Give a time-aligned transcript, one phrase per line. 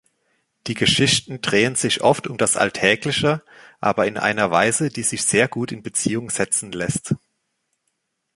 [0.65, 3.43] Die Geschichten drehen sich oft um das Alltägliche,
[3.79, 7.13] aber in einer Weise, die sich sehr gut in Beziehung setzen lässt.